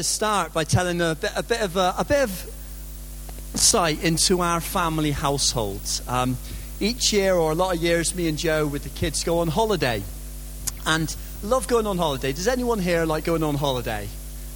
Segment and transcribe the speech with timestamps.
[0.00, 2.50] to start by telling a bit, a bit of a, a bit of
[3.52, 5.82] insight into our family household.
[6.08, 6.38] Um,
[6.80, 9.48] each year, or a lot of years, me and Jo with the kids go on
[9.48, 10.02] holiday,
[10.86, 12.32] and love going on holiday.
[12.32, 14.08] Does anyone here like going on holiday?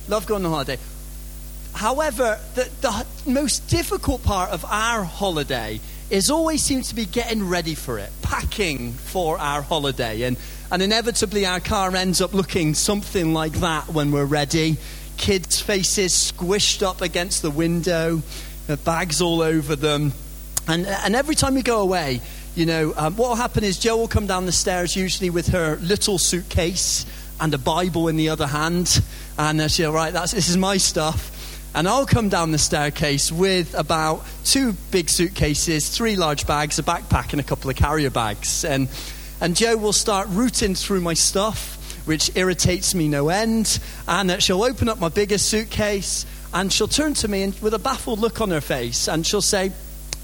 [0.08, 0.78] Love going on holiday.
[1.74, 7.46] However, the, the most difficult part of our holiday is always seems to be getting
[7.46, 10.38] ready for it, packing for our holiday, and
[10.72, 14.78] and inevitably our car ends up looking something like that when we're ready.
[15.16, 18.22] Kids' faces squished up against the window,
[18.84, 20.12] bags all over them.
[20.66, 22.20] And, and every time we go away,
[22.54, 25.48] you know, um, what will happen is Jo will come down the stairs, usually with
[25.48, 27.04] her little suitcase
[27.40, 29.02] and a Bible in the other hand.
[29.38, 31.30] And uh, she'll, right, that's, this is my stuff.
[31.74, 36.84] And I'll come down the staircase with about two big suitcases, three large bags, a
[36.84, 38.64] backpack, and a couple of carrier bags.
[38.64, 38.88] And
[39.40, 41.73] and Jo will start rooting through my stuff,
[42.04, 43.78] which irritates me no end.
[44.06, 47.74] And that she'll open up my biggest suitcase and she'll turn to me and, with
[47.74, 49.72] a baffled look on her face and she'll say,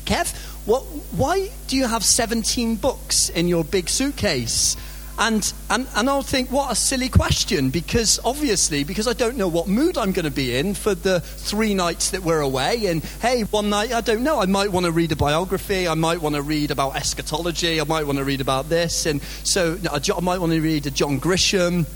[0.05, 0.35] Kev,
[0.67, 0.83] what,
[1.17, 4.77] why do you have 17 books in your big suitcase?
[5.19, 9.49] And, and, and I'll think, what a silly question, because obviously, because I don't know
[9.49, 12.87] what mood I'm going to be in for the three nights that we're away.
[12.87, 15.95] And hey, one night, I don't know, I might want to read a biography, I
[15.95, 19.05] might want to read about eschatology, I might want to read about this.
[19.05, 21.87] And so I might want to read a John Grisham.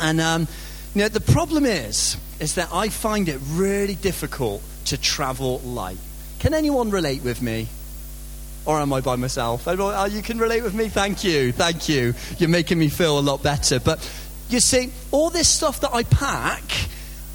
[0.00, 0.48] And um,
[0.94, 5.98] you know, the problem is, is that I find it really difficult to travel light.
[6.40, 7.68] Can anyone relate with me?
[8.66, 9.64] Or am I by myself?
[9.66, 10.88] Oh, you can relate with me?
[10.88, 11.52] Thank you.
[11.52, 12.14] Thank you.
[12.38, 13.78] You're making me feel a lot better.
[13.78, 13.98] But
[14.48, 16.62] you see, all this stuff that I pack,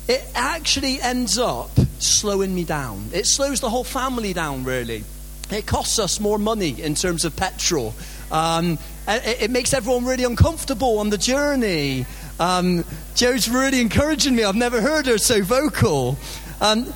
[0.07, 3.09] it actually ends up slowing me down.
[3.13, 5.03] It slows the whole family down, really.
[5.51, 7.93] It costs us more money in terms of petrol.
[8.31, 8.77] Um,
[9.07, 12.05] it, it, makes everyone really uncomfortable on the journey.
[12.39, 14.43] Um, Jo's really encouraging me.
[14.43, 16.17] I've never heard her so vocal.
[16.61, 16.93] Um,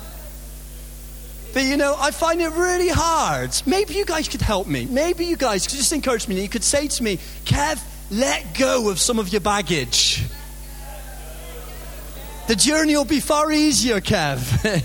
[1.54, 3.50] but you know, I find it really hard.
[3.64, 4.86] Maybe you guys could help me.
[4.86, 6.42] Maybe you guys could just encourage me.
[6.42, 10.24] You could say to me, Kev, let go of some of your baggage.
[12.48, 14.82] The journey will be far easier, Kev.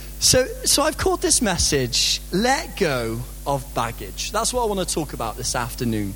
[0.20, 4.30] so, so I've called this message, Let Go of Baggage.
[4.30, 6.14] That's what I want to talk about this afternoon.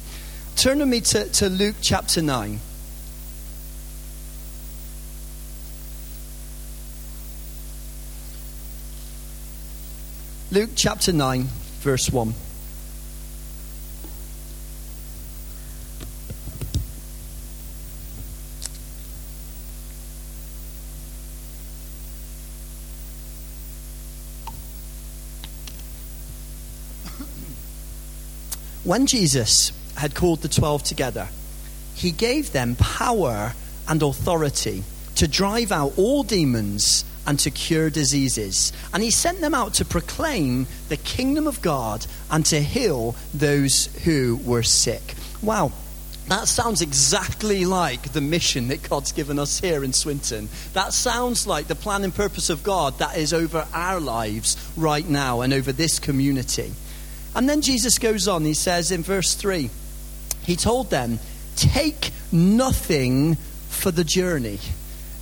[0.57, 2.61] Turn with me to, to Luke chapter 9.
[10.51, 11.47] Luke chapter 9,
[11.81, 12.33] verse 1.
[28.85, 31.29] When Jesus had called the twelve together,
[31.95, 33.53] he gave them power
[33.87, 34.83] and authority
[35.19, 38.73] to drive out all demons and to cure diseases.
[38.95, 43.87] And he sent them out to proclaim the kingdom of God and to heal those
[44.05, 45.15] who were sick.
[45.43, 45.73] Wow.
[46.29, 50.49] That sounds exactly like the mission that God's given us here in Swinton.
[50.75, 55.09] That sounds like the plan and purpose of God that is over our lives right
[55.09, 56.73] now and over this community.
[57.35, 59.69] And then Jesus goes on, he says in verse 3,
[60.45, 61.19] he told them,
[61.57, 63.35] Take nothing
[63.69, 64.61] for the journey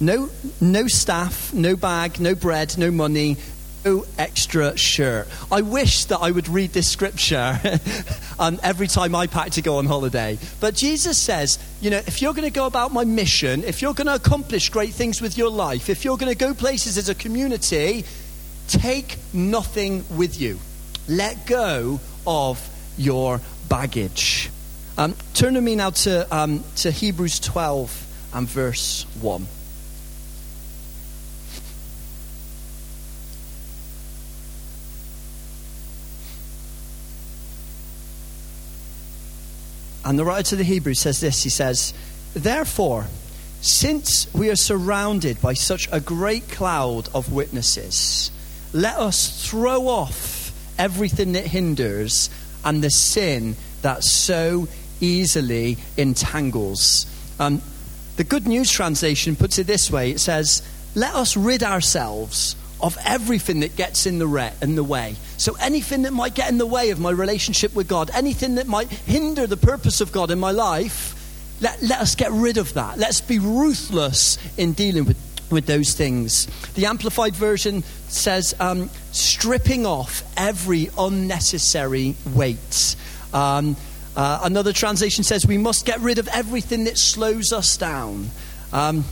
[0.00, 0.28] no,
[0.60, 3.36] no staff, no bag, no bread, no money,
[3.84, 5.28] no extra shirt.
[5.50, 7.58] I wish that I would read this scripture
[8.38, 10.38] um, every time I pack to go on holiday.
[10.60, 13.94] But Jesus says, you know, if you're going to go about my mission, if you're
[13.94, 17.08] going to accomplish great things with your life, if you're going to go places as
[17.08, 18.04] a community,
[18.68, 20.58] take nothing with you.
[21.08, 22.68] Let go of
[22.98, 24.50] your baggage.
[24.98, 29.46] Um, turn to me now to, um, to Hebrews 12 and verse 1.
[40.06, 41.93] And the writer to the Hebrews says this He says,
[42.32, 43.06] Therefore,
[43.61, 48.31] since we are surrounded by such a great cloud of witnesses,
[48.73, 52.31] let us throw off everything that hinders
[52.64, 54.69] and the sin that so
[55.00, 57.06] easily entangles.
[57.41, 57.61] Um,
[58.17, 60.62] the Good News translation puts it this way it says,
[60.94, 65.17] Let us rid ourselves of everything that gets in the, re- in the way.
[65.38, 68.67] So, anything that might get in the way of my relationship with God, anything that
[68.67, 71.14] might hinder the purpose of God in my life,
[71.61, 72.99] let, let us get rid of that.
[72.99, 75.17] Let's be ruthless in dealing with,
[75.50, 76.46] with those things.
[76.75, 82.96] The Amplified Version says, um, stripping off every unnecessary weight.
[83.32, 83.76] Um,
[84.17, 88.31] uh, another translation says, we must get rid of everything that slows us down.
[88.73, 89.05] Um,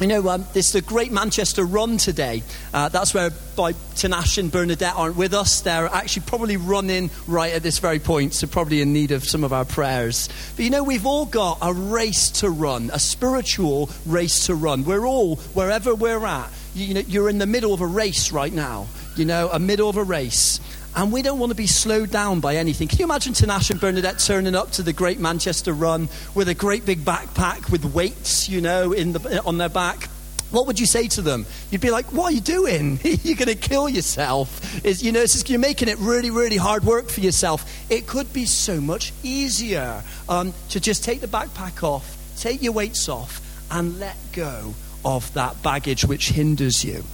[0.00, 2.42] you know, um, this is the Great Manchester Run today.
[2.72, 5.62] Uh, that's where by Tanash and Bernadette aren't with us.
[5.62, 9.42] They're actually probably running right at this very point, so probably in need of some
[9.42, 10.28] of our prayers.
[10.54, 14.84] But you know, we've all got a race to run, a spiritual race to run.
[14.84, 18.52] We're all, wherever we're at, you, know, you're in the middle of a race right
[18.52, 18.86] now.
[19.16, 20.60] You know, a middle of a race.
[20.94, 22.86] And we don't want to be slowed down by anything.
[22.86, 26.54] Can you imagine Tanash and Bernadette turning up to the Great Manchester Run with a
[26.54, 30.08] great big backpack with weights, you know, in the, on their back?
[30.50, 31.46] What would you say to them?
[31.70, 32.98] You'd be like, "What are you doing?
[33.04, 34.84] you're going to kill yourself.
[34.84, 37.70] Is you know, just, you're making it really, really hard work for yourself.
[37.90, 42.72] It could be so much easier um, to just take the backpack off, take your
[42.72, 43.40] weights off,
[43.70, 44.74] and let go
[45.04, 47.04] of that baggage which hinders you."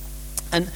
[0.52, 0.70] And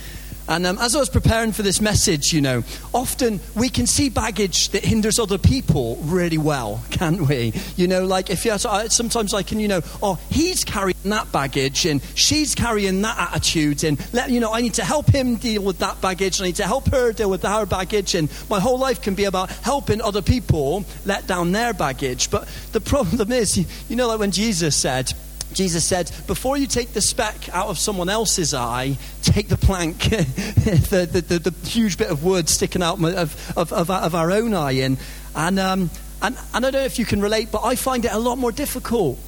[0.48, 2.64] and um, as I was preparing for this message, you know,
[2.94, 7.52] often we can see baggage that hinders other people really well, can't we?
[7.76, 11.84] You know, like if you sometimes I can, you know, oh, he's carrying that baggage
[11.84, 15.62] and she's carrying that attitude, and let you know, I need to help him deal
[15.62, 18.58] with that baggage, and I need to help her deal with her baggage, and my
[18.58, 22.30] whole life can be about helping other people let down their baggage.
[22.30, 23.58] But the problem is,
[23.88, 25.12] you know, like when Jesus said,
[25.52, 29.98] Jesus said, Before you take the speck out of someone else's eye, take the plank,
[30.04, 34.30] the, the, the, the, huge bit of wood sticking out of, of, of, of our
[34.30, 34.72] own eye.
[34.72, 34.98] in.
[35.34, 35.90] and, um,
[36.20, 38.38] and, and I don't know if you can relate, but I find it a lot
[38.38, 39.18] more difficult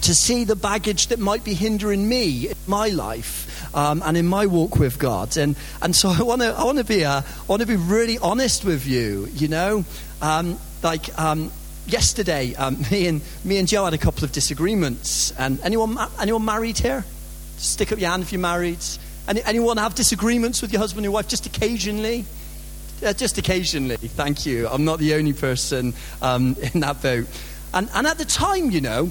[0.00, 4.26] to see the baggage that might be hindering me in my life um, and in
[4.26, 5.36] my walk with God.
[5.36, 8.86] And, and so I want to I wanna be, uh, wanna be really honest with
[8.86, 9.84] you, you know?
[10.20, 11.52] Um, like, um,
[11.86, 15.32] yesterday, um, me, and, me and Jo had a couple of disagreements.
[15.38, 17.04] And anyone, anyone married here?
[17.56, 18.84] Stick up your hand if you're married.
[19.28, 22.24] Any, anyone have disagreements with your husband or wife just occasionally?
[23.04, 24.68] Uh, just occasionally, thank you.
[24.68, 27.26] I'm not the only person um, in that boat.
[27.74, 29.10] And, and at the time, you know,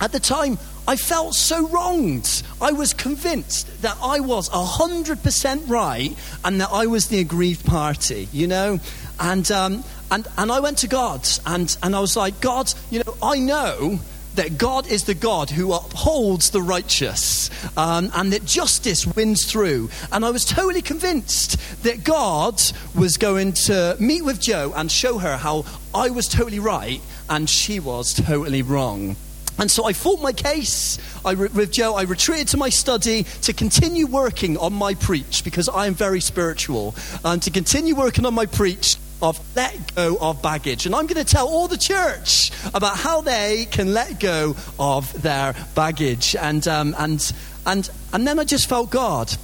[0.00, 2.42] at the time, I felt so wronged.
[2.60, 8.28] I was convinced that I was 100% right and that I was the aggrieved party,
[8.32, 8.80] you know?
[9.20, 12.98] And, um, and, and I went to God and, and I was like, God, you
[12.98, 13.98] know, I know
[14.34, 19.88] that God is the God who upholds the righteous um, and that justice wins through.
[20.12, 22.60] And I was totally convinced that God
[22.94, 25.64] was going to meet with Jo and show her how
[25.94, 27.00] I was totally right
[27.30, 29.16] and she was totally wrong.
[29.58, 31.94] And so I fought my case I, with Jo.
[31.94, 36.20] I retreated to my study to continue working on my preach because I am very
[36.20, 36.94] spiritual.
[37.24, 40.84] And to continue working on my preach of let go of baggage.
[40.84, 45.22] And I'm going to tell all the church about how they can let go of
[45.22, 46.36] their baggage.
[46.36, 47.32] And, um, and,
[47.64, 49.34] and, and then I just felt God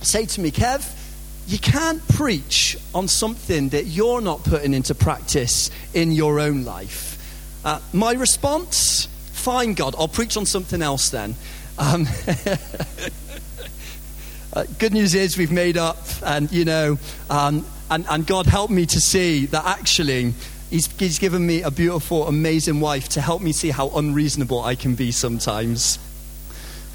[0.00, 0.90] say to me, Kev,
[1.46, 7.10] you can't preach on something that you're not putting into practice in your own life.
[7.64, 11.34] Uh, my response, fine, God, I'll preach on something else then.
[11.76, 12.06] Um,
[14.52, 16.98] uh, good news is we've made up, and you know,
[17.28, 20.32] um, and, and God helped me to see that actually
[20.70, 24.74] he's, he's given me a beautiful, amazing wife to help me see how unreasonable I
[24.74, 25.98] can be sometimes.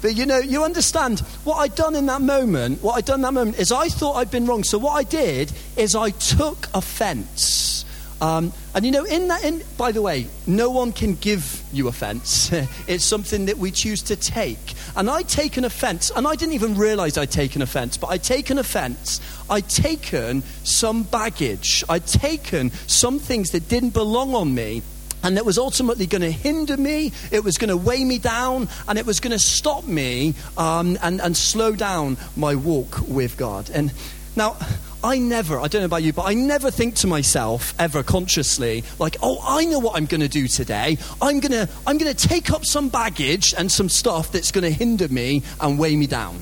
[0.02, 3.34] But you know, you understand what I'd done in that moment, what I'd done that
[3.34, 4.64] moment is I thought I'd been wrong.
[4.64, 7.84] So what I did is I took offense
[8.20, 11.88] um, and you know, in that, in, by the way, no one can give you
[11.88, 12.52] offense.
[12.86, 14.58] it's something that we choose to take.
[14.96, 18.58] And I'd taken offense, and I didn't even realize I'd taken offense, but I'd taken
[18.58, 19.20] offense.
[19.48, 21.84] I'd taken some baggage.
[21.88, 24.82] I'd taken some things that didn't belong on me
[25.22, 28.68] and that was ultimately going to hinder me, it was going to weigh me down,
[28.88, 33.36] and it was going to stop me um, and, and slow down my walk with
[33.36, 33.70] God.
[33.70, 33.92] And
[34.36, 34.56] now,
[35.02, 38.84] I never, I don't know about you, but I never think to myself ever consciously,
[38.98, 40.98] like, oh, I know what I'm going to do today.
[41.22, 44.64] I'm going to I'm going to take up some baggage and some stuff that's going
[44.64, 46.40] to hinder me and weigh me down.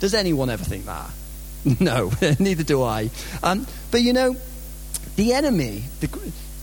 [0.00, 1.10] Does anyone ever think that?
[1.80, 3.08] No, neither do I.
[3.42, 4.36] Um, but you know,
[5.16, 6.08] the enemy, the,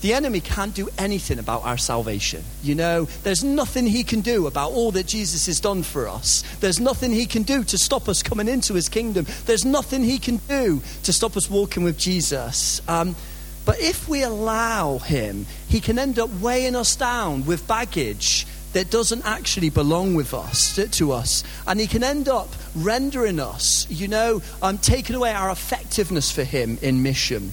[0.02, 2.44] the enemy can't do anything about our salvation.
[2.64, 6.44] You know, there's nothing he can do about all that Jesus has done for us.
[6.60, 9.26] There's nothing he can do to stop us coming into his kingdom.
[9.46, 12.82] There's nothing he can do to stop us walking with Jesus.
[12.90, 13.16] Um,
[13.64, 18.90] but if we allow him, he can end up weighing us down with baggage that
[18.90, 24.08] doesn't actually belong with us to us and he can end up rendering us you
[24.08, 27.52] know um, taking away our effectiveness for him in mission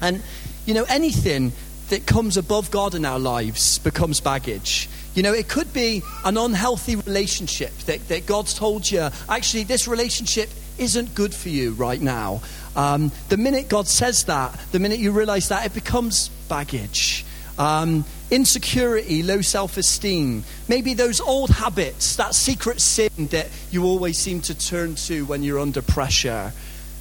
[0.00, 0.20] and
[0.66, 1.52] you know anything
[1.90, 4.88] that comes above God in our lives becomes baggage.
[5.14, 9.88] You know, it could be an unhealthy relationship that, that God's told you, actually, this
[9.88, 12.40] relationship isn't good for you right now.
[12.76, 17.24] Um, the minute God says that, the minute you realize that, it becomes baggage.
[17.58, 24.18] Um, insecurity, low self esteem, maybe those old habits, that secret sin that you always
[24.18, 26.52] seem to turn to when you're under pressure,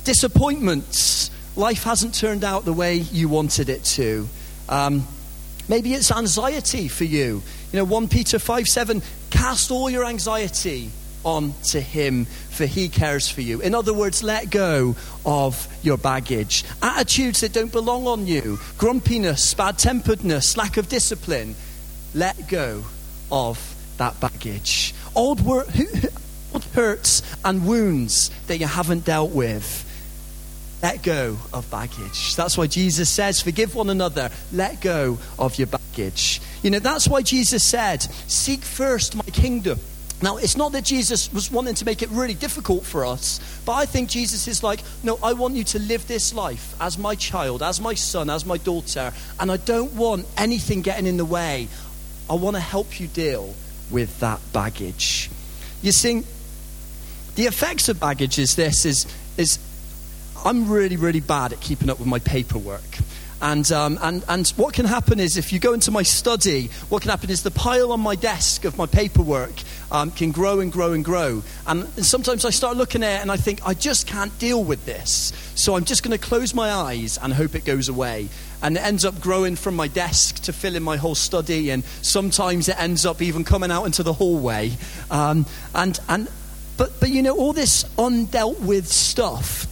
[0.03, 4.27] disappointments, life hasn't turned out the way you wanted it to.
[4.69, 5.07] Um,
[5.67, 7.41] maybe it's anxiety for you.
[7.71, 10.91] You know, 1 Peter 5 7, cast all your anxiety
[11.23, 13.61] on to Him, for He cares for you.
[13.61, 14.95] In other words, let go
[15.25, 16.63] of your baggage.
[16.81, 21.55] Attitudes that don't belong on you, grumpiness, bad temperedness, lack of discipline,
[22.13, 22.83] let go
[23.31, 24.93] of that baggage.
[25.15, 25.65] Old, wor-
[26.53, 29.83] old hurts and wounds that you haven't dealt with.
[30.81, 32.35] Let go of baggage.
[32.35, 34.29] That's why Jesus says, Forgive one another.
[34.51, 36.39] Let go of your baggage.
[36.61, 39.79] You know, that's why Jesus said, Seek first my kingdom
[40.19, 43.73] now, it's not that Jesus was wanting to make it really difficult for us, but
[43.73, 47.13] I think Jesus is like, no, I want you to live this life as my
[47.13, 51.25] child, as my son, as my daughter, and I don't want anything getting in the
[51.25, 51.67] way.
[52.27, 53.53] I want to help you deal
[53.91, 55.29] with that baggage.
[55.83, 56.23] You see,
[57.35, 59.05] the effects of baggage is this is,
[59.37, 59.59] is
[60.45, 62.81] I'm really, really bad at keeping up with my paperwork.
[63.39, 67.03] And, um, and, and what can happen is if you go into my study, what
[67.03, 69.53] can happen is the pile on my desk of my paperwork
[69.91, 71.43] um, can grow and grow and grow.
[71.67, 74.63] And, and sometimes I start looking at it and I think, I just can't deal
[74.63, 75.33] with this.
[75.53, 78.29] So I'm just going to close my eyes and hope it goes away.
[78.63, 81.69] And it ends up growing from my desk to fill in my whole study.
[81.69, 84.71] And sometimes it ends up even coming out into the hallway.
[85.11, 86.27] Um, and, and,
[86.75, 89.67] but, but you know, all this undealt with stuff.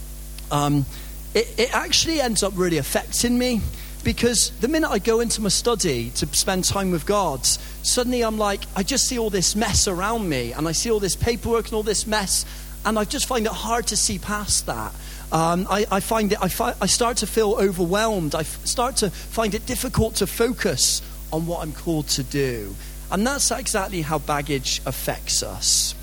[0.51, 0.85] Um,
[1.33, 3.61] it, it actually ends up really affecting me
[4.03, 8.37] because the minute I go into my study to spend time with God, suddenly I'm
[8.37, 11.65] like, I just see all this mess around me and I see all this paperwork
[11.65, 12.45] and all this mess,
[12.85, 14.93] and I just find it hard to see past that.
[15.31, 18.35] Um, I, I, find it, I, fi- I start to feel overwhelmed.
[18.35, 21.01] I f- start to find it difficult to focus
[21.33, 22.75] on what I'm called to do.
[23.11, 25.95] And that's exactly how baggage affects us.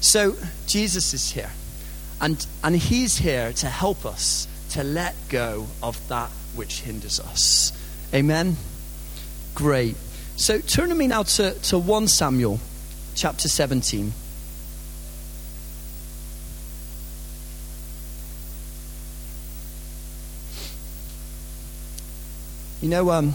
[0.00, 1.50] So, Jesus is here.
[2.20, 7.72] And, and He's here to help us to let go of that which hinders us.
[8.12, 8.56] Amen?
[9.54, 9.96] Great.
[10.36, 12.60] So turn to me now to, to 1 Samuel
[13.14, 14.12] chapter 17.
[22.80, 23.34] You know, um,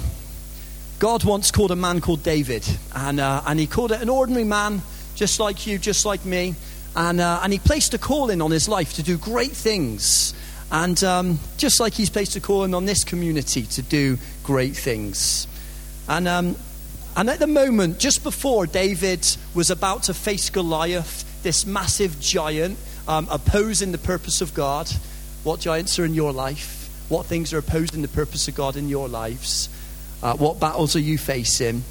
[0.99, 4.45] God once called a man called David, and, uh, and he called it an ordinary
[4.45, 4.81] man,
[5.15, 6.55] just like you, just like me.
[6.95, 10.33] And, uh, and he placed a calling on his life to do great things.
[10.71, 15.47] And um, just like he's placed a calling on this community to do great things.
[16.07, 16.55] And, um,
[17.15, 22.77] and at the moment, just before David was about to face Goliath, this massive giant
[23.07, 24.89] um, opposing the purpose of God,
[25.43, 26.89] what giants are in your life?
[27.09, 29.69] What things are opposing the purpose of God in your lives?
[30.21, 31.83] Uh, what battles are you facing?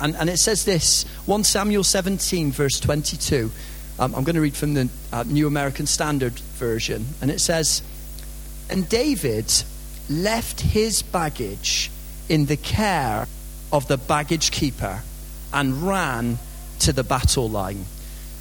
[0.00, 3.50] And, and it says this 1 Samuel 17, verse 22.
[4.00, 7.06] Um, I'm going to read from the uh, New American Standard Version.
[7.20, 7.82] And it says,
[8.70, 9.52] And David
[10.08, 11.90] left his baggage
[12.28, 13.26] in the care
[13.72, 15.00] of the baggage keeper
[15.52, 16.38] and ran
[16.80, 17.84] to the battle line.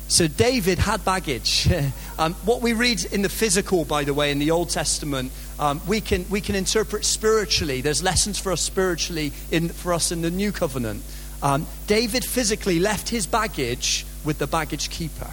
[0.09, 1.67] So David had baggage.
[2.19, 5.81] um, what we read in the physical, by the way, in the Old Testament, um,
[5.87, 7.81] we, can, we can interpret spiritually.
[7.81, 11.03] There's lessons for us spiritually in, for us in the New Covenant.
[11.41, 15.31] Um, David physically left his baggage with the baggage keeper.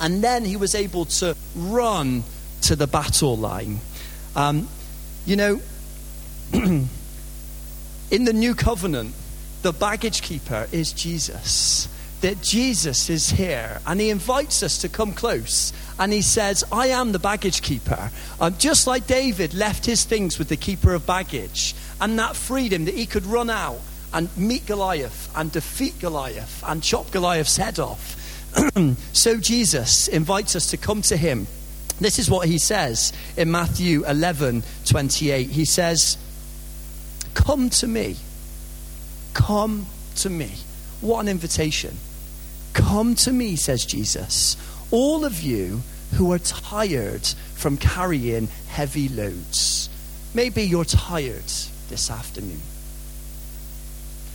[0.00, 2.24] And then he was able to run
[2.62, 3.80] to the battle line.
[4.34, 4.68] Um,
[5.26, 5.60] you know,
[6.52, 6.88] in
[8.10, 9.14] the new covenant,
[9.62, 11.88] the baggage keeper is Jesus.
[12.22, 15.72] That Jesus is here and he invites us to come close.
[15.98, 18.10] And he says, I am the baggage keeper.
[18.40, 22.86] Um, just like David left his things with the keeper of baggage and that freedom
[22.86, 23.80] that he could run out
[24.12, 28.16] and meet Goliath and defeat Goliath and chop Goliath's head off.
[29.12, 31.46] so Jesus invites us to come to him.
[32.00, 35.50] This is what he says in Matthew 11 28.
[35.50, 36.16] He says,
[37.34, 38.16] Come to me.
[39.34, 40.50] Come to me.
[41.00, 41.96] What an invitation.
[42.72, 44.56] Come to me, says Jesus.
[44.90, 45.82] All of you
[46.14, 49.88] who are tired from carrying heavy loads.
[50.34, 51.52] Maybe you're tired
[51.88, 52.60] this afternoon.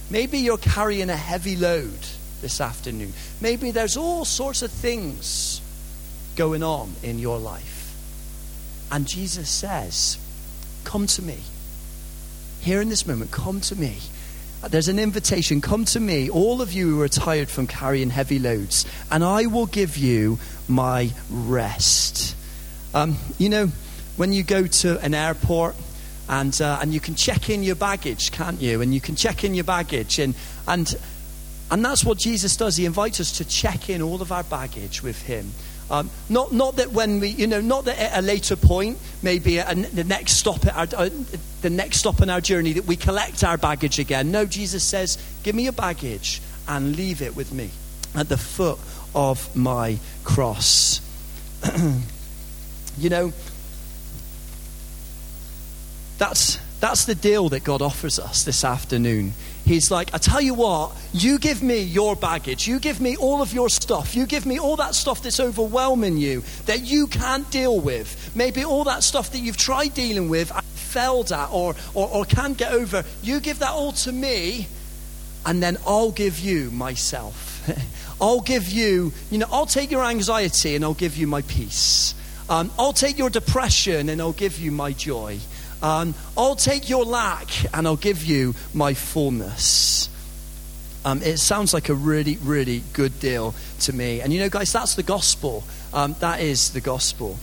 [0.10, 2.00] Maybe you're carrying a heavy load
[2.42, 3.13] this afternoon.
[3.42, 5.62] Maybe there's all sorts of things
[6.36, 7.96] going on in your life.
[8.92, 10.18] And Jesus says,
[10.84, 11.39] Come to me.
[12.62, 13.98] Here in this moment, come to me.
[14.70, 15.62] There's an invitation.
[15.62, 19.46] Come to me, all of you who are tired from carrying heavy loads, and I
[19.46, 22.36] will give you my rest.
[22.94, 23.68] Um, you know,
[24.18, 25.75] when you go to an airport,
[26.27, 28.82] And, uh, and you can check in your baggage, can't you?
[28.82, 30.18] And you can check in your baggage.
[30.18, 30.34] And,
[30.68, 30.96] and,
[31.72, 32.77] and that's what Jesus does.
[32.77, 35.51] He invites us to check in all of our baggage with Him.
[35.89, 39.57] Um, not, not that when we, you know, not that at a later point, maybe
[39.57, 41.10] a, the next stop at our, uh,
[41.62, 44.31] the next stop in our journey, that we collect our baggage again.
[44.31, 47.69] No, Jesus says, "Give me your baggage and leave it with me
[48.15, 48.79] at the foot
[49.13, 51.01] of my cross."
[52.98, 53.31] you know,
[56.17, 59.34] that's that's the deal that God offers us this afternoon.
[59.65, 62.68] He's like, I tell you what, you give me your baggage.
[62.68, 64.15] You give me all of your stuff.
[64.15, 68.32] You give me all that stuff that's overwhelming you, that you can't deal with.
[68.36, 72.56] Maybe all that stuff that you've tried dealing with, failed at, or, or, or can't
[72.56, 73.04] get over.
[73.24, 74.68] You give that all to me,
[75.44, 77.68] and then I'll give you myself.
[78.22, 82.13] I'll give you, you know, I'll take your anxiety and I'll give you my peace.
[82.48, 85.39] Um, I'll take your depression and I'll give you my joy.
[85.82, 90.10] Um, I'll take your lack and I'll give you my fullness.
[91.03, 94.22] Um, it sounds like a really, really good deal to me.
[94.22, 95.63] And you know, guys, that's the gospel.
[95.94, 97.38] Um, that is the gospel.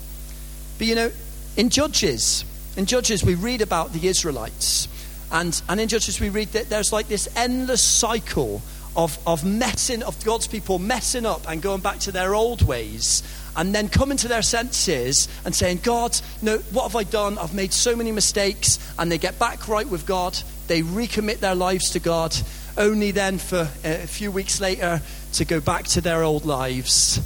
[0.79, 1.13] But you know,
[1.57, 2.45] in Judges,
[2.77, 4.89] in Judges, we read about the Israelites.
[5.31, 8.63] And, and in Judges, we read that there's like this endless cycle
[8.97, 13.23] of, of messing, of God's people messing up and going back to their old ways
[13.57, 17.39] and then coming to their senses and saying, God, no, what have I done?
[17.39, 18.79] I've made so many mistakes.
[18.99, 20.39] And they get back right with God.
[20.69, 22.35] They recommit their lives to God,
[22.79, 25.03] only then for a few weeks later
[25.35, 27.21] to go back to their old lives.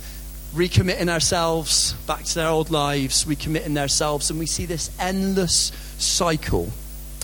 [0.54, 6.71] Recommitting ourselves back to their old lives, recommitting ourselves, and we see this endless cycle.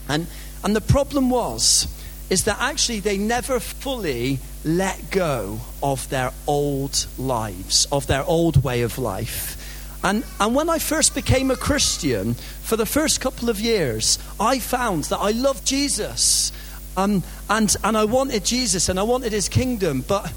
[0.08, 0.26] And,
[0.62, 1.86] and the problem was,
[2.32, 8.64] is that actually they never fully let go of their old lives, of their old
[8.64, 9.98] way of life.
[10.02, 14.60] And, and when I first became a Christian, for the first couple of years, I
[14.60, 16.52] found that I loved Jesus.
[16.96, 20.32] Um, and, and I wanted Jesus and I wanted his kingdom, but,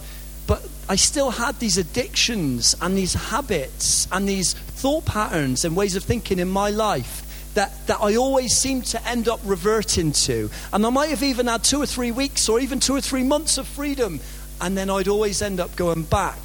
[0.48, 5.96] but I still had these addictions and these habits and these thought patterns and ways
[5.96, 7.25] of thinking in my life
[7.56, 10.50] that, that I always seem to end up reverting to.
[10.72, 13.24] And I might have even had two or three weeks or even two or three
[13.24, 14.20] months of freedom,
[14.62, 16.38] and then I'd always end up going back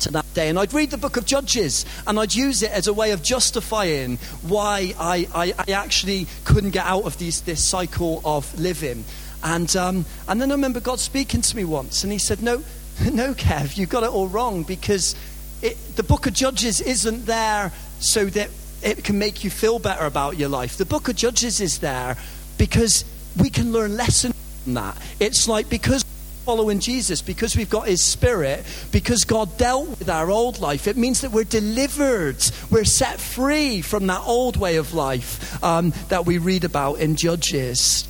[0.00, 0.48] to that day.
[0.48, 3.22] And I'd read the book of Judges and I'd use it as a way of
[3.22, 9.04] justifying why I, I, I actually couldn't get out of these, this cycle of living.
[9.42, 12.62] And, um, and then I remember God speaking to me once and He said, No,
[13.12, 15.14] no, Kev, you got it all wrong because
[15.62, 18.50] it, the book of Judges isn't there so that
[18.82, 20.76] it can make you feel better about your life.
[20.76, 22.16] The book of Judges is there
[22.58, 23.04] because
[23.36, 24.34] we can learn lessons
[24.64, 24.96] from that.
[25.20, 26.04] It's like because
[26.46, 30.96] following Jesus, because we've got His Spirit, because God dealt with our old life, it
[30.96, 32.36] means that we're delivered,
[32.70, 37.16] we're set free from that old way of life um, that we read about in
[37.16, 38.06] Judges.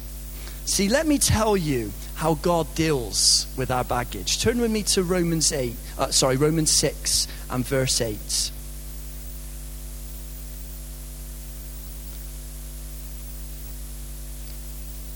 [0.66, 4.42] See, let me tell you how God deals with our baggage.
[4.42, 8.50] Turn with me to Romans 8, uh, sorry, Romans 6 and verse 8.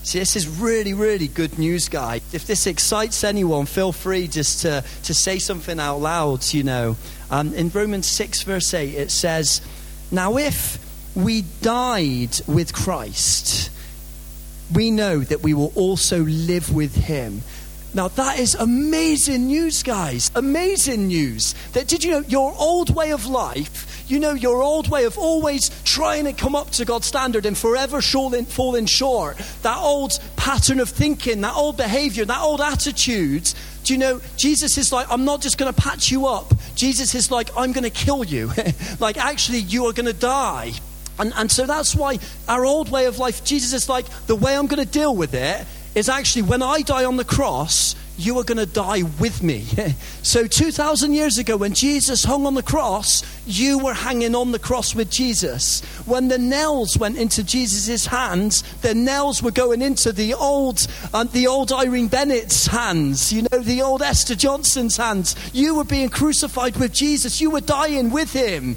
[0.03, 2.21] See, this is really, really good news, guys.
[2.33, 6.95] If this excites anyone, feel free just to, to say something out loud, you know.
[7.29, 9.61] Um, in Romans 6, verse 8, it says,
[10.09, 10.79] Now if
[11.15, 13.69] we died with Christ,
[14.73, 17.41] we know that we will also live with him.
[17.93, 20.31] Now, that is amazing news, guys.
[20.33, 21.53] Amazing news.
[21.73, 25.17] That did you know your old way of life you know, your old way of
[25.17, 30.79] always trying to come up to God's standard and forever falling short, that old pattern
[30.79, 35.25] of thinking, that old behavior, that old attitude, do you know, Jesus is like, I'm
[35.25, 36.53] not just going to patch you up.
[36.75, 38.51] Jesus is like, I'm going to kill you.
[38.99, 40.73] like, actually, you are going to die.
[41.17, 44.55] And, and so that's why our old way of life, Jesus is like, the way
[44.55, 48.37] I'm going to deal with it is actually when I die on the cross, you
[48.39, 49.65] are going to die with me.
[50.21, 54.59] so, 2,000 years ago, when Jesus hung on the cross, you were hanging on the
[54.59, 55.81] cross with Jesus.
[56.05, 61.23] When the nails went into Jesus' hands, the nails were going into the old, uh,
[61.23, 65.35] the old Irene Bennett's hands, you know, the old Esther Johnson's hands.
[65.53, 68.75] You were being crucified with Jesus, you were dying with him.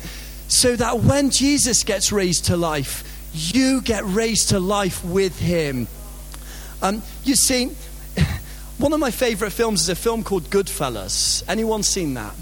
[0.49, 3.03] So that when Jesus gets raised to life,
[3.33, 5.89] you get raised to life with him.
[6.83, 7.71] Um, you see,
[8.79, 11.45] one of my favorite films is a film called Goodfellas.
[11.49, 12.35] Anyone seen that?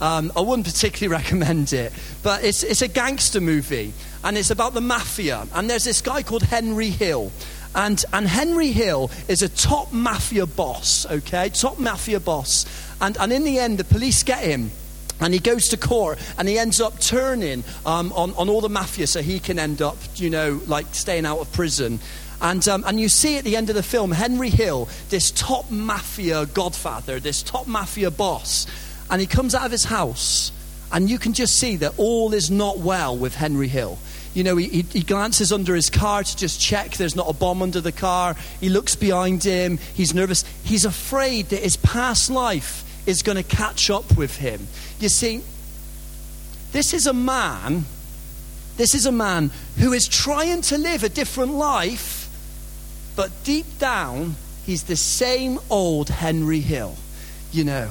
[0.00, 3.92] Um, I wouldn't particularly recommend it, but it's, it's a gangster movie
[4.24, 5.46] and it's about the mafia.
[5.54, 7.30] And there's this guy called Henry Hill.
[7.74, 11.50] And, and Henry Hill is a top mafia boss, okay?
[11.50, 12.66] Top mafia boss.
[13.00, 14.70] And, and in the end, the police get him
[15.20, 18.68] and he goes to court and he ends up turning um, on, on all the
[18.68, 22.00] mafia so he can end up, you know, like staying out of prison.
[22.40, 25.70] And, um, and you see at the end of the film Henry Hill, this top
[25.70, 28.66] mafia godfather, this top mafia boss,
[29.10, 30.52] and he comes out of his house,
[30.92, 33.98] and you can just see that all is not well with Henry Hill.
[34.34, 37.62] You know, he, he, glances under his car to just check there's not a bomb
[37.62, 38.36] under the car.
[38.60, 39.78] He looks behind him.
[39.94, 40.44] He's nervous.
[40.62, 44.66] He's afraid that his past life is going to catch up with him.
[45.00, 45.40] You see,
[46.72, 47.86] this is a man,
[48.76, 52.15] this is a man who is trying to live a different life,
[53.16, 56.94] but deep down, he's the same old Henry Hill.
[57.50, 57.90] You know,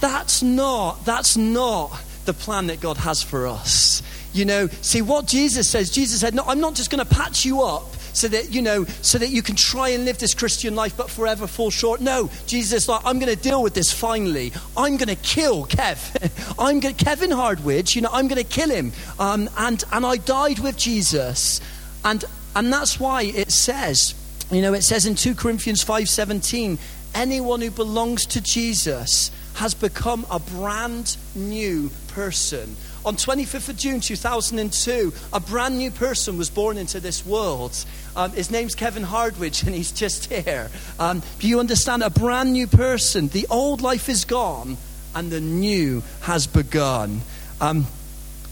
[0.00, 4.02] that's not, that's not the plan that God has for us.
[4.32, 5.90] You know, see what Jesus says.
[5.90, 8.84] Jesus said, No, I'm not just going to patch you up so that, you know,
[9.02, 12.00] so that you can try and live this Christian life but forever fall short.
[12.00, 14.52] No, Jesus like, I'm going to deal with this finally.
[14.76, 16.54] I'm going to kill Kev.
[16.58, 18.92] I'm going Kevin Hardwidge, you know, I'm going to kill him.
[19.18, 21.60] Um, and, and I died with Jesus.
[22.04, 24.14] And, and that's why it says,
[24.50, 26.78] you know, it says in 2 Corinthians 5.17,
[27.14, 32.76] anyone who belongs to Jesus has become a brand new person.
[33.04, 37.84] On 25th of June 2002, a brand new person was born into this world.
[38.14, 40.70] Um, his name's Kevin Hardwidge, and he's just here.
[40.98, 42.02] Um, do you understand?
[42.02, 43.28] A brand new person.
[43.28, 44.76] The old life is gone,
[45.14, 47.22] and the new has begun.
[47.60, 47.86] Um,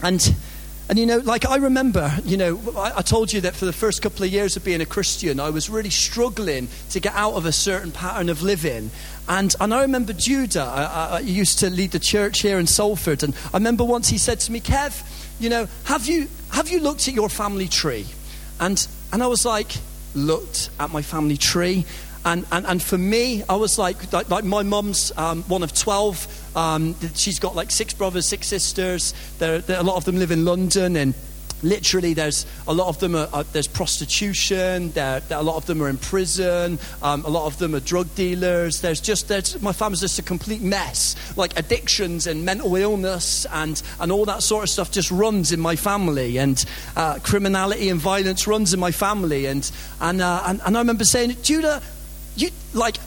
[0.01, 0.35] and
[0.87, 3.73] and you know, like I remember, you know, I, I, told you that for the
[3.73, 7.33] first couple of years of being a Christian, I was really struggling to get out
[7.33, 8.91] of a certain pattern of living.
[9.27, 13.23] And, and I remember Judah, I, I used to lead the church here in Salford,
[13.23, 15.01] and I remember once he said to me, Kev,
[15.39, 18.05] you know, have you, have you looked at your family tree?
[18.59, 19.71] And, and I was like,
[20.13, 21.85] looked at my family tree.
[22.25, 25.73] And, and, and for me, I was like, like, like my mum's um, one of
[25.73, 26.57] 12.
[26.57, 29.13] Um, she's got like six brothers, six sisters.
[29.37, 30.95] There, there, a lot of them live in London.
[30.95, 31.13] And
[31.61, 34.89] literally, there's a lot of them are, are there's prostitution.
[34.93, 36.79] There, a lot of them are in prison.
[37.03, 38.81] Um, a lot of them are drug dealers.
[38.81, 41.15] There's just, there's, my family's just a complete mess.
[41.37, 45.59] Like addictions and mental illness and, and all that sort of stuff just runs in
[45.59, 46.37] my family.
[46.37, 49.45] And uh, criminality and violence runs in my family.
[49.45, 49.69] And,
[50.01, 51.83] and, uh, and, and I remember saying, Judah,
[52.35, 52.97] you, like,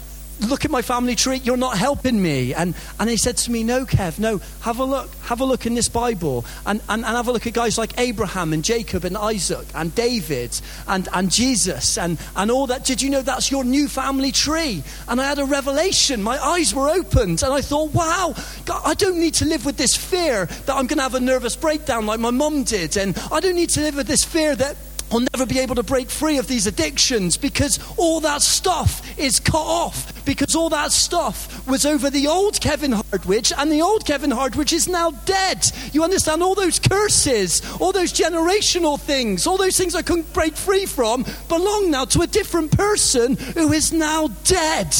[0.47, 2.53] look at my family tree, you're not helping me.
[2.53, 5.09] And, and he said to me, No, Kev, no, have a look.
[5.23, 7.99] Have a look in this Bible and, and, and have a look at guys like
[7.99, 12.85] Abraham and Jacob and Isaac and David and, and Jesus and, and all that.
[12.85, 14.83] Did you know that's your new family tree?
[15.07, 16.23] And I had a revelation.
[16.23, 18.33] My eyes were opened and I thought, wow,
[18.65, 21.19] God, I don't need to live with this fear that I'm going to have a
[21.19, 22.97] nervous breakdown like my mum did.
[22.97, 24.75] And I don't need to live with this fear that
[25.11, 29.39] I'll never be able to break free of these addictions because all that stuff is
[29.39, 30.13] cut off.
[30.25, 34.73] Because all that stuff was over the old Kevin Hardwidge, and the old Kevin Hardwidge
[34.73, 35.65] is now dead.
[35.91, 36.43] You understand?
[36.43, 41.25] All those curses, all those generational things, all those things I couldn't break free from
[41.47, 44.95] belong now to a different person who is now dead.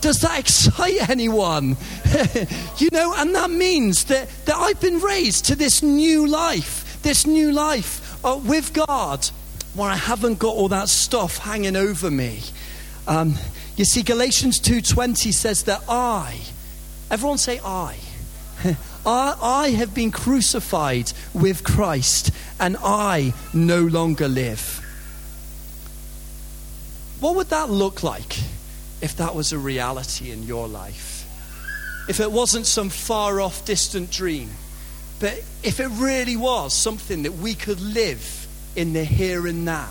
[0.00, 1.76] Does that excite anyone?
[2.78, 7.26] you know, and that means that, that I've been raised to this new life, this
[7.26, 9.30] new life uh, with God
[9.74, 12.40] where I haven't got all that stuff hanging over me.
[13.06, 13.34] Um,
[13.76, 16.40] you see, Galatians 2.20 says that I,
[17.10, 17.98] everyone say I,
[19.06, 24.80] I, I have been crucified with Christ and I no longer live.
[27.20, 28.38] What would that look like
[29.00, 31.26] if that was a reality in your life?
[32.08, 34.50] If it wasn't some far off, distant dream,
[35.20, 38.43] but if it really was something that we could live
[38.76, 39.90] in the here and now.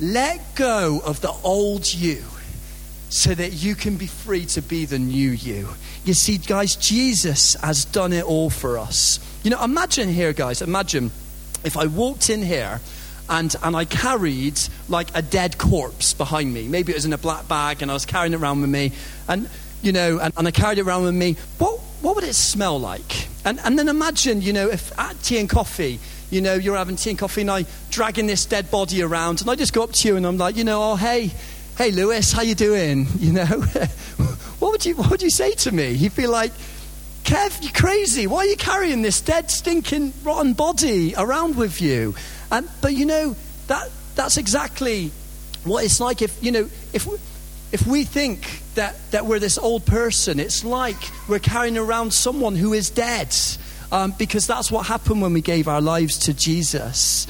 [0.00, 2.22] Let go of the old you
[3.10, 5.68] so that you can be free to be the new you.
[6.04, 9.18] You see, guys, Jesus has done it all for us.
[9.42, 11.10] You know, imagine here, guys, imagine
[11.64, 12.80] if I walked in here
[13.28, 16.68] and, and I carried like a dead corpse behind me.
[16.68, 18.92] Maybe it was in a black bag and I was carrying it around with me.
[19.26, 19.48] And,
[19.82, 21.36] you know, and, and I carried it around with me.
[21.58, 23.28] What, what would it smell like?
[23.48, 26.96] And, and then imagine, you know, if at tea and coffee, you know, you're having
[26.96, 29.92] tea and coffee and I dragging this dead body around and I just go up
[29.92, 31.30] to you and I'm like, you know, oh, hey,
[31.78, 33.06] hey, Lewis, how you doing?
[33.18, 33.46] You know,
[34.58, 35.92] what would you, what would you say to me?
[35.92, 36.52] You'd be like,
[37.24, 38.26] Kev, you're crazy.
[38.26, 42.14] Why are you carrying this dead, stinking, rotten body around with you?
[42.52, 43.34] And, but you know,
[43.68, 45.10] that, that's exactly
[45.64, 47.08] what it's like if, you know, if,
[47.72, 50.96] if we think that, that we're this old person, it's like
[51.28, 53.34] we're carrying around someone who is dead
[53.90, 57.26] um, because that's what happened when we gave our lives to Jesus.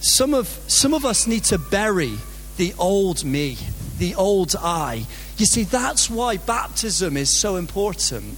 [0.00, 2.14] Some of, some of us need to bury
[2.58, 3.58] the old me,
[3.98, 5.04] the old I.
[5.36, 8.36] You see, that's why baptism is so important.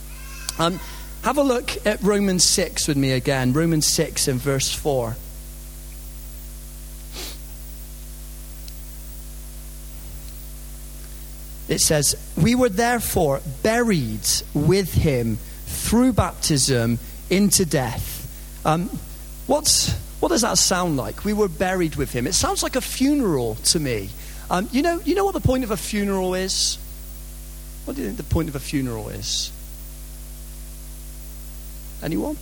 [0.58, 0.80] Um,
[1.22, 3.52] have a look at Romans 6 with me again.
[3.52, 5.14] Romans 6 and verse 4.
[11.70, 16.98] It says, We were therefore buried with him through baptism
[17.30, 18.18] into death.
[18.66, 18.90] Um,
[19.46, 21.24] what's, what does that sound like?
[21.24, 22.26] We were buried with him.
[22.26, 24.10] It sounds like a funeral to me.
[24.50, 26.76] Um, you, know, you know what the point of a funeral is?
[27.84, 29.52] What do you think the point of a funeral is?
[32.02, 32.36] Anyone?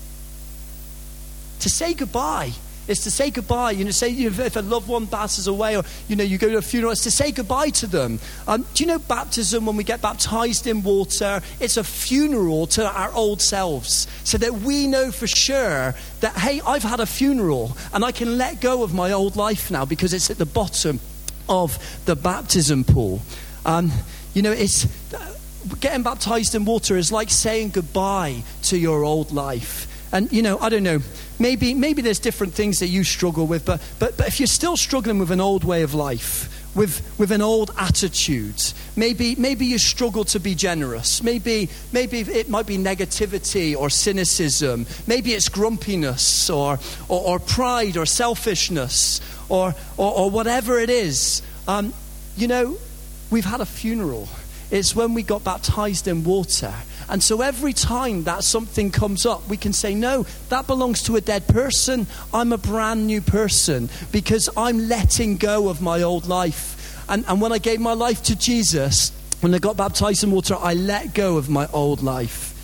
[1.61, 2.53] To say goodbye.
[2.88, 3.72] It's to say goodbye.
[3.72, 6.57] You know, say if a loved one passes away, or you know, you go to
[6.57, 6.92] a funeral.
[6.92, 8.18] It's to say goodbye to them.
[8.46, 9.66] Um, do you know baptism?
[9.66, 14.55] When we get baptized in water, it's a funeral to our old selves, so that
[14.55, 18.83] we know for sure that hey, I've had a funeral, and I can let go
[18.83, 21.01] of my old life now because it's at the bottom
[21.48, 23.20] of the baptism pool.
[23.66, 23.92] Um,
[24.35, 24.87] you know, it's
[25.81, 29.88] getting baptized in water is like saying goodbye to your old life.
[30.12, 31.01] And, you know, I don't know,
[31.38, 34.77] maybe, maybe there's different things that you struggle with, but, but, but if you're still
[34.77, 38.62] struggling with an old way of life, with, with an old attitude,
[38.97, 44.87] maybe, maybe you struggle to be generous, maybe, maybe it might be negativity or cynicism,
[45.07, 51.42] maybe it's grumpiness or, or, or pride or selfishness or, or, or whatever it is.
[51.66, 51.92] Um,
[52.37, 52.79] you know,
[53.31, 54.29] we've had a funeral.
[54.71, 56.75] It's when we got baptized in water.
[57.09, 61.16] And so every time that something comes up, we can say, No, that belongs to
[61.16, 62.07] a dead person.
[62.35, 67.05] I'm a brand new person because I'm letting go of my old life.
[67.09, 70.57] And, and when I gave my life to Jesus, when I got baptized in water,
[70.59, 72.55] I let go of my old life.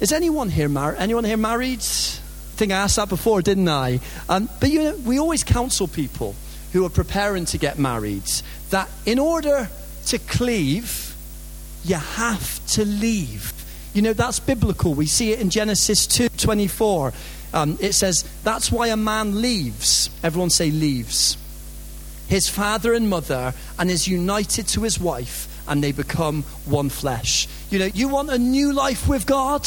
[0.00, 0.98] Is anyone here married?
[0.98, 1.80] Anyone here married?
[1.80, 4.00] I think I asked that before, didn't I?
[4.28, 6.34] Um, but you know, we always counsel people
[6.72, 8.30] who are preparing to get married
[8.70, 9.68] that in order
[10.06, 11.07] to cleave,
[11.88, 13.52] you have to leave.
[13.94, 14.94] You know, that's biblical.
[14.94, 17.12] We see it in Genesis 2 24.
[17.54, 20.10] Um, it says, That's why a man leaves.
[20.22, 21.36] Everyone say, leaves.
[22.28, 27.48] His father and mother, and is united to his wife, and they become one flesh.
[27.70, 29.66] You know, you want a new life with God?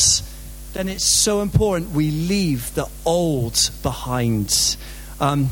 [0.73, 4.77] Then it's so important we leave the old behind.
[5.19, 5.49] Um,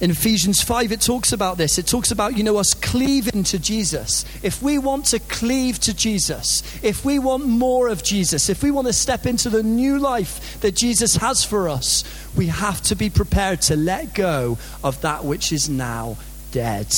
[0.00, 1.76] in Ephesians 5, it talks about this.
[1.76, 4.24] It talks about, you know, us cleaving to Jesus.
[4.44, 8.70] If we want to cleave to Jesus, if we want more of Jesus, if we
[8.70, 12.04] want to step into the new life that Jesus has for us,
[12.36, 16.16] we have to be prepared to let go of that which is now
[16.52, 16.94] dead,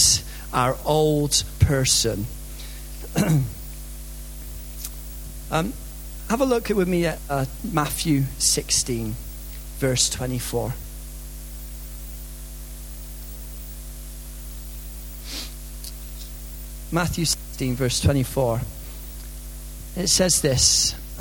[0.53, 2.27] our old person.
[5.51, 5.73] um,
[6.29, 9.15] have a look with me at uh, Matthew 16,
[9.79, 10.75] verse 24.
[16.93, 18.61] Matthew 16, verse 24.
[19.97, 20.97] It says this.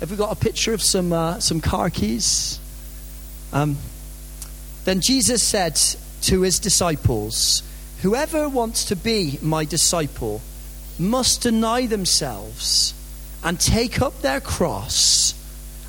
[0.00, 2.58] Have we got a picture of some, uh, some car keys?
[3.52, 3.76] Um,
[4.86, 5.78] then Jesus said
[6.22, 7.62] to his disciples,
[8.00, 10.40] Whoever wants to be my disciple
[10.98, 12.94] must deny themselves
[13.44, 15.34] and take up their cross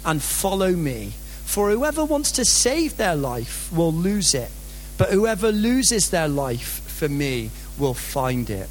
[0.05, 1.13] and follow me.
[1.45, 4.51] For whoever wants to save their life will lose it
[4.97, 8.69] but whoever loses their life for me will find it.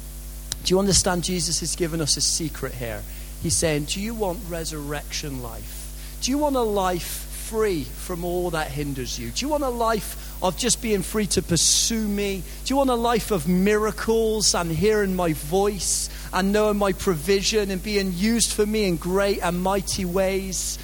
[0.63, 1.23] Do you understand?
[1.23, 3.01] Jesus has given us a secret here.
[3.41, 6.17] He's saying, Do you want resurrection life?
[6.21, 9.29] Do you want a life free from all that hinders you?
[9.29, 12.43] Do you want a life of just being free to pursue me?
[12.65, 17.71] Do you want a life of miracles and hearing my voice and knowing my provision
[17.71, 20.77] and being used for me in great and mighty ways?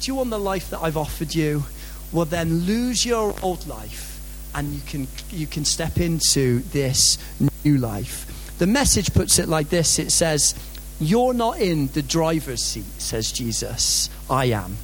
[0.00, 1.64] Do you want the life that I've offered you?
[2.12, 4.09] Well, then lose your old life
[4.54, 7.18] and you can, you can step into this
[7.64, 8.26] new life.
[8.58, 10.54] The message puts it like this it says,
[11.00, 14.10] You're not in the driver's seat, says Jesus.
[14.28, 14.76] I am.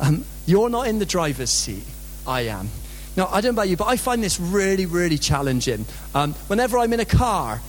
[0.00, 1.84] Um, you're not in the driver's seat.
[2.26, 2.68] I am.
[3.16, 5.84] Now, I don't know about you, but I find this really, really challenging.
[6.14, 7.60] Um, whenever I'm in a car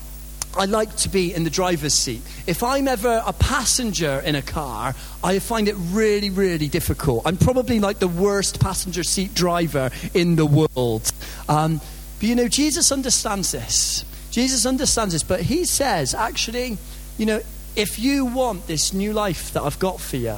[0.58, 2.22] I like to be in the driver's seat.
[2.46, 7.24] If I'm ever a passenger in a car, I find it really, really difficult.
[7.26, 11.12] I'm probably like the worst passenger seat driver in the world.
[11.48, 11.80] Um,
[12.20, 14.06] but you know, Jesus understands this.
[14.30, 16.78] Jesus understands this, but he says, actually,
[17.18, 17.42] you know,
[17.76, 20.38] if you want this new life that I've got for you,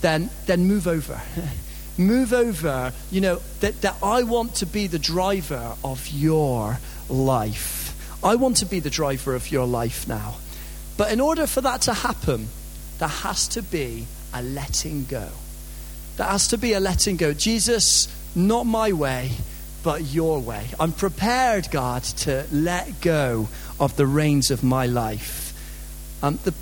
[0.00, 1.20] then, then move over.
[1.98, 6.78] move over, you know, that, that I want to be the driver of your
[7.08, 7.81] life.
[8.24, 10.36] I want to be the driver of your life now.
[10.96, 12.48] But in order for that to happen,
[12.98, 15.28] there has to be a letting go.
[16.16, 17.32] There has to be a letting go.
[17.32, 19.32] Jesus, not my way,
[19.82, 20.68] but your way.
[20.78, 23.48] I'm prepared, God, to let go
[23.80, 25.48] of the reins of my life.
[26.22, 26.54] Um, the,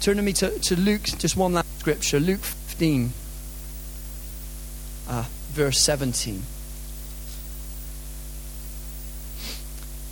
[0.00, 3.12] Turn to me to, to Luke, just one last scripture, Luke 15,
[5.08, 6.42] uh, verse 17.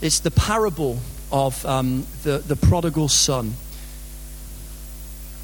[0.02, 0.98] It's the parable
[1.32, 3.54] of um, the, the prodigal son.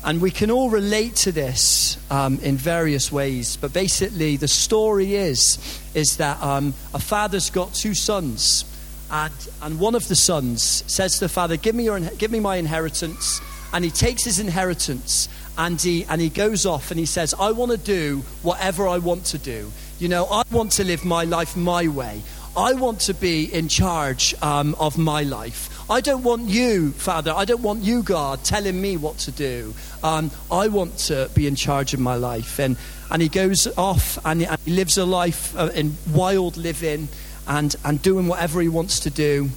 [0.04, 3.56] And we can all relate to this um, in various ways.
[3.56, 8.64] But basically, the story is, is that um, a father's got two sons.
[9.10, 12.40] And, and one of the sons says to the father, give me, your, give me
[12.40, 13.40] my inheritance.
[13.72, 17.52] And he takes his inheritance and he, and he goes off and he says, I
[17.52, 19.70] want to do whatever I want to do.
[19.98, 22.22] You know, I want to live my life my way.
[22.56, 25.70] I want to be in charge um, of my life.
[25.90, 29.74] I don't want you, Father, I don't want you, God, telling me what to do.
[30.02, 32.58] Um, I want to be in charge of my life.
[32.58, 32.76] And,
[33.10, 37.08] and he goes off and and he lives a life uh, in wild living
[37.48, 39.48] and, and doing whatever he wants to do.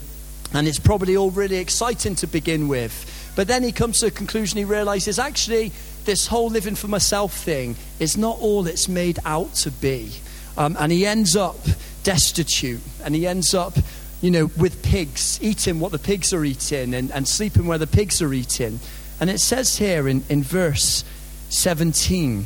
[0.53, 3.33] And it's probably all really exciting to begin with.
[3.35, 5.73] But then he comes to a conclusion, he realizes actually,
[6.05, 10.13] this whole living for myself thing is not all it's made out to be.
[10.57, 11.57] Um, and he ends up
[12.05, 13.77] destitute and he ends up
[14.21, 17.87] you know, with pigs, eating what the pigs are eating and, and sleeping where the
[17.87, 18.79] pigs are eating.
[19.19, 21.03] And it says here in, in verse
[21.49, 22.45] 17,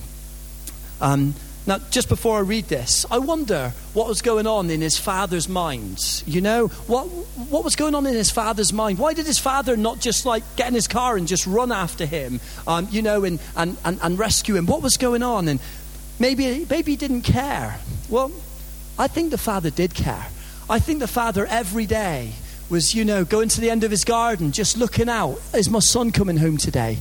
[1.00, 1.36] um,
[1.68, 5.48] now, just before I read this, I wonder what was going on in his father's
[5.48, 6.24] mind.
[6.26, 8.98] You know, what, what was going on in his father's mind?
[8.98, 12.08] Why did his father not just like get in his car and just run after
[12.08, 14.66] him, um, you know, and, and, and, and rescue him?
[14.66, 15.48] What was going on?
[15.48, 15.60] And
[16.18, 17.80] maybe, maybe he didn't care.
[18.10, 18.32] Well,
[19.00, 20.28] I think the father did care.
[20.70, 22.34] I think the father every day
[22.70, 25.40] was, you know, going to the end of his garden, just looking out.
[25.54, 26.98] Is my son coming home today?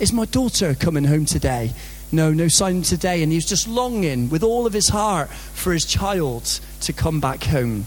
[0.00, 1.74] Is my daughter coming home today?
[2.10, 3.22] No, no sign today.
[3.22, 7.20] And he was just longing with all of his heart for his child to come
[7.20, 7.84] back home.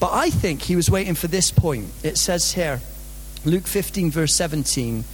[0.00, 1.90] But I think he was waiting for this point.
[2.02, 2.80] It says here,
[3.44, 5.04] Luke 15, verse 17,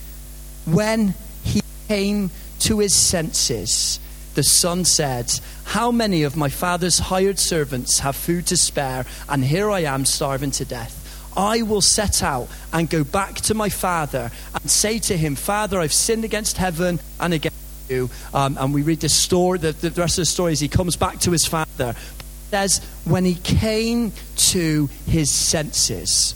[0.66, 3.98] when he came to his senses,
[4.34, 5.32] the son said,
[5.64, 10.04] How many of my father's hired servants have food to spare, and here I am
[10.04, 11.00] starving to death?
[11.36, 15.80] I will set out and go back to my father and say to him, Father,
[15.80, 17.56] I've sinned against heaven and against
[17.88, 18.08] you.
[18.32, 20.96] Um, and we read the story, the, the rest of the story is he comes
[20.96, 21.90] back to his father.
[21.90, 26.34] It says, when he came to his senses,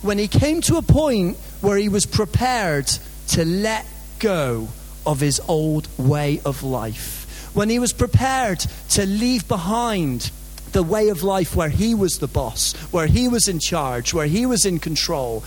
[0.00, 2.86] when he came to a point where he was prepared
[3.28, 3.84] to let
[4.18, 4.68] go
[5.04, 7.17] of his old way of life
[7.58, 10.30] when he was prepared to leave behind
[10.70, 14.28] the way of life where he was the boss, where he was in charge, where
[14.28, 15.42] he was in control.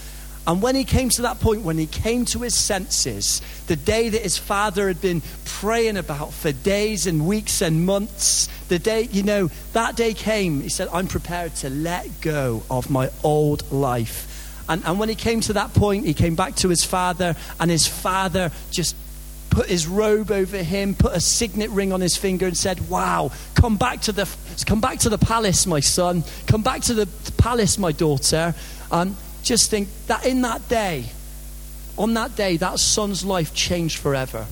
[0.46, 4.10] And when he came to that point, when he came to his senses, the day
[4.10, 9.04] that his father had been praying about for days and weeks and months, the day,
[9.04, 13.72] you know, that day came, he said, I'm prepared to let go of my old
[13.72, 14.28] life.
[14.68, 17.72] And, and when he came to that point, he came back to his father, and
[17.72, 18.98] his father just
[19.52, 23.32] put his robe over him, put a signet ring on his finger, and said, Wow,
[23.54, 24.28] come back to the,
[24.66, 26.24] come back to the palace, my son.
[26.48, 28.56] Come back to the palace, my daughter.
[28.92, 31.06] And just think that in that day,
[31.98, 34.48] on that day, that son's life changed forever.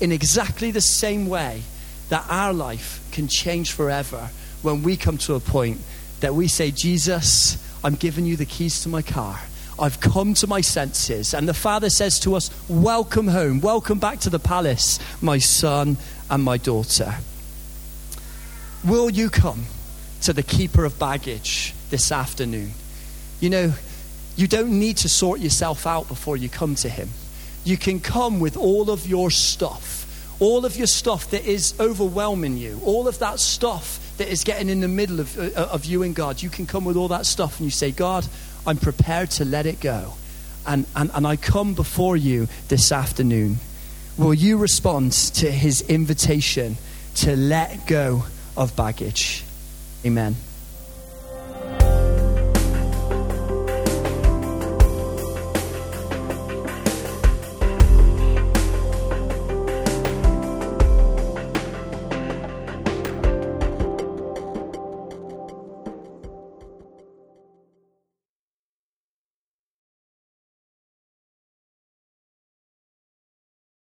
[0.00, 1.62] In exactly the same way
[2.10, 4.30] that our life can change forever
[4.62, 5.80] when we come to a point
[6.20, 9.40] that we say, Jesus, I'm giving you the keys to my car.
[9.78, 11.34] I've come to my senses.
[11.34, 13.60] And the Father says to us, Welcome home.
[13.60, 15.98] Welcome back to the palace, my son
[16.30, 17.16] and my daughter.
[18.84, 19.66] Will you come
[20.22, 22.72] to the keeper of baggage this afternoon?
[23.40, 23.74] You know,
[24.36, 27.08] you don't need to sort yourself out before you come to him.
[27.64, 32.56] You can come with all of your stuff, all of your stuff that is overwhelming
[32.56, 36.02] you, all of that stuff that is getting in the middle of, uh, of you
[36.02, 36.42] and God.
[36.42, 38.26] You can come with all that stuff and you say, God,
[38.66, 40.14] I'm prepared to let it go.
[40.66, 43.58] And, and, and I come before you this afternoon.
[44.16, 46.76] Will you respond to his invitation
[47.16, 48.24] to let go
[48.56, 49.44] of baggage?
[50.04, 50.36] Amen.